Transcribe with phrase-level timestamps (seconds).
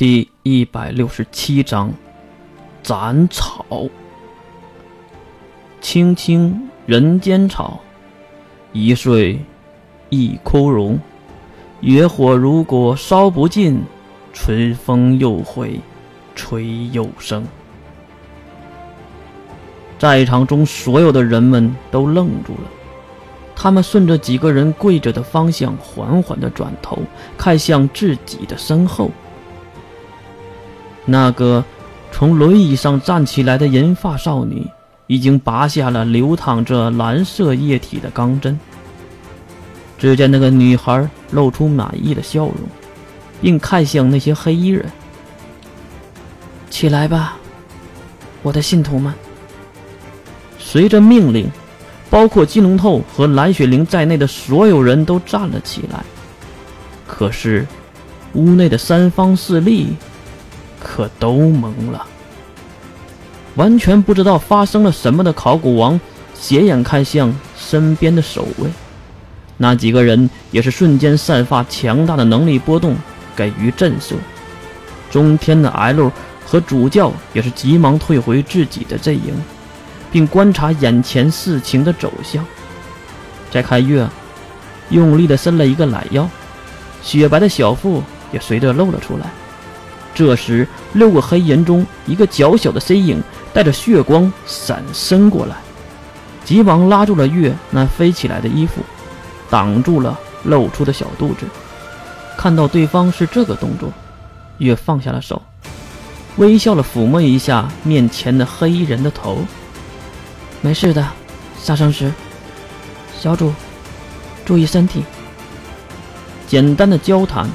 [0.00, 1.92] 第一百六十七章，
[2.82, 3.66] 斩草。
[5.82, 7.78] 青青人间草，
[8.72, 9.38] 一岁
[10.08, 10.98] 一枯荣。
[11.82, 13.82] 野火如果烧不尽，
[14.32, 15.78] 春风又会
[16.34, 17.46] 吹又生。
[19.98, 22.70] 在场中所有的人们都愣住了，
[23.54, 27.00] 他们顺着几个人跪着的方向，缓缓的转头，
[27.36, 29.10] 看向自己的身后。
[31.04, 31.64] 那个
[32.12, 34.66] 从轮椅上站起来的银发少女，
[35.06, 38.58] 已经拔下了流淌着蓝色液体的钢针。
[39.98, 42.54] 只见那个女孩露出满意的笑容，
[43.40, 44.86] 并看向那些黑衣人
[46.70, 47.36] ：“起来吧，
[48.42, 49.12] 我的信徒们。”
[50.58, 51.50] 随着命令，
[52.08, 56.02] 包括金龙透和蓝雪玲在内的所有人都站了起来。
[57.06, 57.66] 可是，
[58.34, 59.96] 屋内的三方势力。
[60.82, 62.06] 可都懵了，
[63.56, 66.00] 完全不知道发生了什么的考古王
[66.34, 68.70] 斜眼看向身边的守卫，
[69.58, 72.96] 那几个人也是瞬间散发强大的能力波动，
[73.36, 74.14] 给予震慑。
[75.10, 76.10] 中天的 L
[76.46, 79.34] 和主教也是急忙退回自己的阵营，
[80.10, 82.44] 并观察眼前事情的走向。
[83.50, 84.08] 再看月，
[84.88, 86.28] 用力的伸了一个懒腰，
[87.02, 89.26] 雪白的小腹也随着露了出来。
[90.14, 93.22] 这时，六个黑人中一个较小的身影
[93.52, 95.56] 带着血光闪身过来，
[96.44, 98.82] 急忙拉住了月那飞起来的衣服，
[99.48, 101.46] 挡住了露出的小肚子。
[102.36, 103.92] 看到对方是这个动作，
[104.58, 105.40] 月放下了手，
[106.36, 109.38] 微笑了抚摸一下面前的黑衣人的头。
[110.60, 111.06] 没事的，
[111.58, 112.12] 杀生石，
[113.18, 113.52] 小主，
[114.44, 115.04] 注意身体。
[116.46, 117.48] 简单的交谈。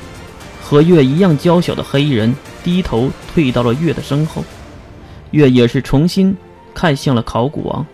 [0.67, 4.44] 和月一样娇小的黑衣人低头退到了月的身后，
[5.30, 6.35] 月也是重新
[6.73, 7.85] 看向了考古王。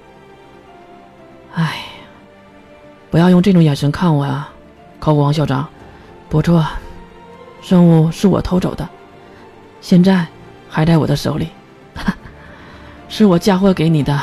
[1.53, 1.83] 哎，
[3.10, 4.49] 不要用这种眼神看我啊，
[5.02, 5.67] 考古王校长。
[6.30, 6.65] 不错，
[7.61, 8.87] 圣物是我偷走的，
[9.81, 10.26] 现在
[10.70, 11.49] 还在我的手里，
[13.10, 14.17] 是我嫁祸给你的，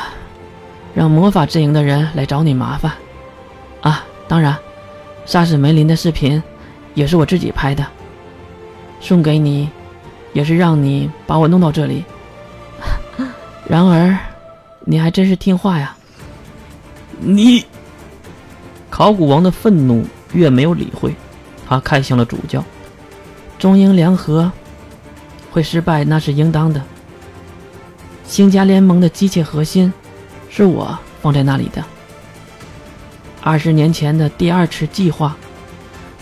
[0.95, 2.91] 让魔法阵营的人来找你麻烦。
[3.81, 4.57] 啊，当然，
[5.27, 6.41] 杀死梅林的视频
[6.95, 7.85] 也是我自己拍的。
[8.99, 9.69] 送给你，
[10.33, 12.03] 也是让你把我弄到这里。
[13.67, 14.17] 然而，
[14.81, 15.95] 你还真是听话呀！
[17.19, 17.65] 你，
[18.89, 21.13] 考古王的愤怒越没有理会，
[21.67, 22.63] 他看向了主教。
[23.57, 24.51] 中英联合
[25.51, 26.81] 会失败，那是应当的。
[28.25, 29.91] 星家联盟的机械核心
[30.49, 31.83] 是我放在那里的。
[33.41, 35.35] 二十年前的第二次计划，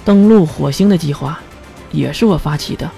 [0.03, 1.39] 登陆火星的计划。
[1.97, 2.89] 也是我发起的。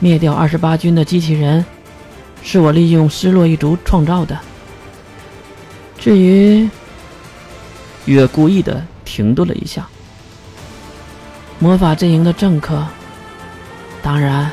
[0.00, 1.64] 灭掉二十八军的机器人，
[2.42, 4.36] 是我利用失落一族创造的。
[5.98, 6.68] 至于，
[8.06, 9.86] 月故意的停顿了一下。
[11.60, 12.84] 魔法阵营的政客，
[14.02, 14.50] 当然，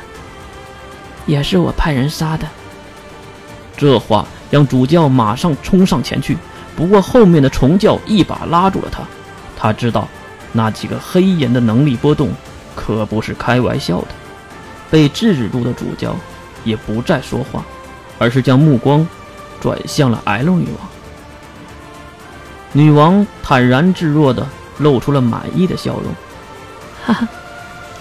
[1.25, 2.45] 也是我派人杀的。
[3.75, 6.37] 这话让主教马上冲上前去，
[6.75, 9.01] 不过后面的虫教一把拉住了他。
[9.55, 10.07] 他知道
[10.51, 12.29] 那几个黑人的能力波动。
[12.77, 14.07] 可不是开玩笑的。
[14.91, 16.15] 被制止住的主教
[16.63, 17.65] 也不再说话，
[18.19, 19.05] 而是将目光
[19.59, 20.89] 转向了 L 女王。
[22.71, 26.05] 女王坦然自若的露出了满意的笑容。
[27.03, 27.27] 哈哈，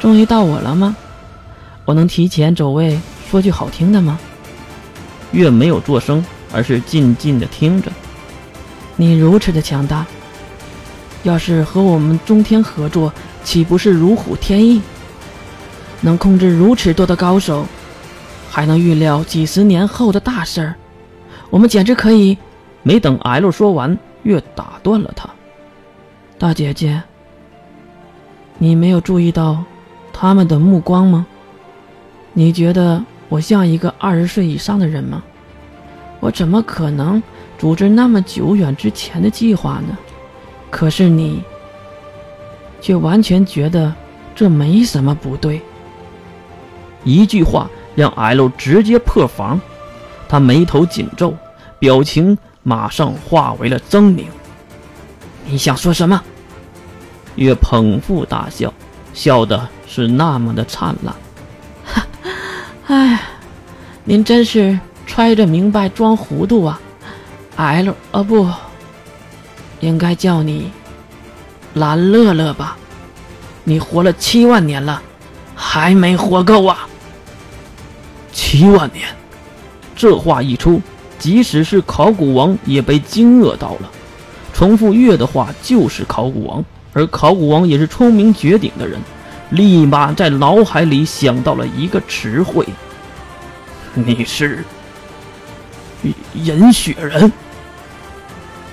[0.01, 0.95] 终于到我了吗？
[1.85, 3.01] 我能提前走位
[3.31, 4.19] 说句好听的吗？
[5.33, 7.91] 月没有作声，而是静静的听着。
[8.95, 10.07] 你如此的强大，
[11.25, 13.13] 要是和我们中天合作。
[13.47, 14.83] 岂不是如虎添翼？
[16.01, 17.65] 能控制如此多的高手，
[18.51, 20.75] 还能预料几十年后的大事儿，
[21.49, 22.37] 我们简直可以……
[22.83, 25.31] 没等 L 说完，月打断了他
[26.39, 27.01] ：“大姐姐，
[28.59, 29.63] 你没有注意到
[30.13, 31.25] 他们的目光吗？
[32.33, 35.23] 你觉得我像一个二十岁以上的人吗？
[36.19, 37.23] 我怎么可能
[37.59, 39.97] 组织那么久远之前的计划呢？
[40.69, 41.45] 可是你……”
[42.81, 43.93] 却完全觉得
[44.35, 45.61] 这没什么不对。
[47.05, 49.61] 一句话让 L 直接破防，
[50.29, 51.35] 他眉头紧皱，
[51.79, 54.25] 表情马上化为了狰狞。
[55.45, 56.21] 你想说什么？
[57.37, 58.73] 月捧腹大笑，
[59.13, 61.15] 笑的是那么的灿烂。
[61.85, 62.07] 哈，
[62.89, 63.21] 哎，
[64.05, 66.81] 您真是揣着明白装糊涂啊
[67.57, 68.49] ！L，啊不，
[69.81, 70.73] 应该叫你。
[71.77, 72.75] 蓝乐乐吧，
[73.63, 75.03] 你活了七万年了，
[75.55, 76.89] 还没活够啊！
[78.33, 79.07] 七万年。
[79.95, 80.81] 这话一出，
[81.19, 83.91] 即使是考古王也被惊愕到了。
[84.55, 86.65] 重复月的话就是考古王，
[86.95, 88.99] 而考古王也是聪明绝顶的人，
[89.51, 92.67] 立马在脑海里想到了一个词汇：
[93.93, 94.65] 你是
[96.33, 97.31] 饮血人。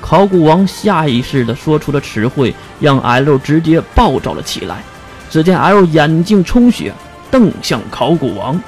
[0.04, 4.84] 考古王下意识地说出了词汇，让 L 直接暴躁了起来。
[5.30, 6.94] 只见 L 眼睛充血，
[7.32, 8.62] 瞪向考古王：“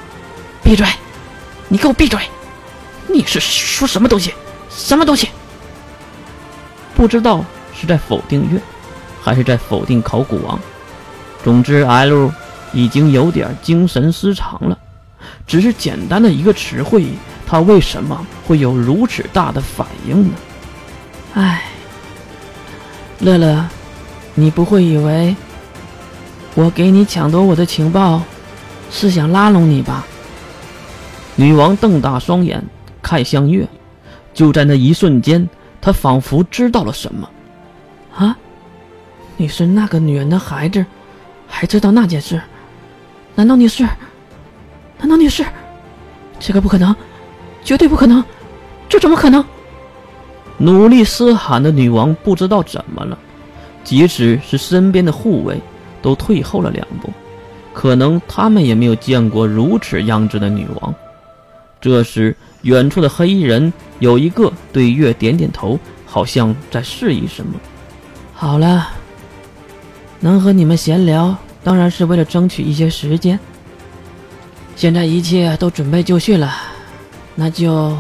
[0.63, 0.87] 闭嘴！
[1.67, 2.17] 你给我闭嘴！
[3.07, 4.33] 你是说什么东西？
[4.69, 5.27] 什么东西？”
[6.95, 7.43] 不知道
[7.77, 8.57] 是在否定月，
[9.21, 10.57] 还是在否定考古王。
[11.43, 12.31] 总之，L
[12.71, 14.77] 已经有点精神失常了。
[15.45, 17.07] 只是简单的一个词汇，
[17.45, 20.33] 他为什么会有如此大的反应呢？
[21.35, 21.63] 唉，
[23.19, 23.67] 乐乐，
[24.35, 25.35] 你不会以为
[26.53, 28.21] 我给你抢夺我的情报
[28.89, 30.05] 是想拉拢你吧？
[31.35, 32.63] 女王瞪大双眼
[33.01, 33.67] 看向月，
[34.33, 35.47] 就在那一瞬间。
[35.81, 37.29] 他仿佛知道了什么，
[38.15, 38.35] 啊！
[39.37, 40.83] 你是那个女人的孩子，
[41.47, 42.41] 还知道那件事？
[43.35, 43.83] 难道你是？
[44.97, 45.45] 难道你是？
[46.39, 46.95] 这个不可能，
[47.63, 48.23] 绝对不可能！
[48.87, 49.45] 这怎么可能？
[50.57, 53.17] 努力嘶喊的女王不知道怎么了，
[53.83, 55.59] 即使是身边的护卫
[56.01, 57.09] 都退后了两步，
[57.73, 60.95] 可能他们也没有见过如此样子的女王。
[61.81, 67.53] 这时，远处的黑衣人有一个对月点点头，好像在示意什么。
[68.33, 68.87] 好了，
[70.19, 73.39] 能和你们闲聊，当然是为了争取一些时间。
[74.75, 76.53] 现在一切都准备就绪了，
[77.35, 77.95] 那就……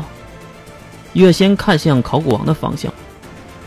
[1.15, 2.93] 月仙看向考古王的方向，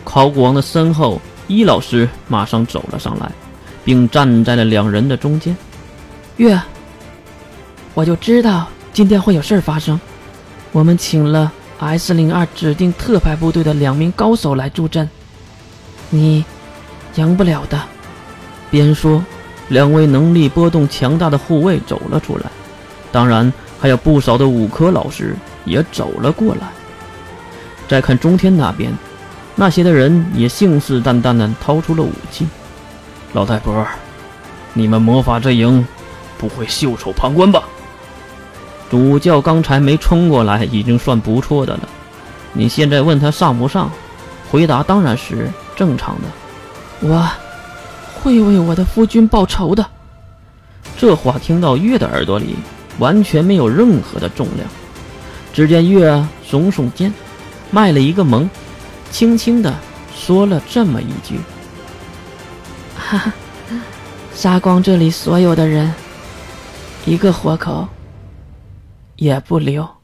[0.03, 3.31] 考古王的身后，伊老师马上走了上来，
[3.83, 5.57] 并站在了两人的中间。
[6.37, 6.61] 月，
[7.95, 9.99] 我就知道今天会有事儿发生。
[10.71, 15.09] 我们请了 S 零二指定特派部队的两名高手来助阵，
[16.11, 16.45] 你
[17.15, 17.81] 赢不了的。
[18.69, 19.25] 边说，
[19.69, 22.45] 两位能力波动强大的护卫走了出来，
[23.11, 25.35] 当然还有不少的武科老师
[25.65, 26.69] 也走了过来。
[27.89, 28.93] 再看中天那边，
[29.55, 32.47] 那些的人也信誓旦旦地掏出了武器。
[33.33, 33.85] 老太婆，
[34.73, 35.85] 你们魔法阵营
[36.37, 37.63] 不会袖手旁观吧？
[38.91, 41.89] 主教刚才没冲过来，已经算不错的了。
[42.53, 43.91] 你现在问他上不上，
[44.51, 47.07] 回答当然是正常的。
[47.07, 47.27] 我
[48.21, 49.83] 会为我的夫君报仇的。
[50.95, 52.55] 这话听到月的耳朵里，
[52.99, 54.67] 完全没有任何的重量。
[55.53, 56.11] 只见月
[56.47, 57.13] 耸耸肩，
[57.71, 58.49] 卖了一个萌，
[59.11, 59.77] 轻轻的
[60.15, 61.39] 说了这么一句
[62.95, 63.33] ：“哈哈，
[64.33, 65.93] 杀光这里所有的人，
[67.05, 67.87] 一个活口。”
[69.17, 69.98] 也不留。